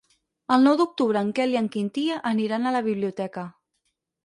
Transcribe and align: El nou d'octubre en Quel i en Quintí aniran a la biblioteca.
El 0.53 0.63
nou 0.67 0.77
d'octubre 0.79 1.21
en 1.25 1.29
Quel 1.41 1.53
i 1.57 1.59
en 1.61 1.69
Quintí 1.77 2.07
aniran 2.33 2.67
a 2.71 2.75
la 2.79 2.83
biblioteca. 2.91 3.47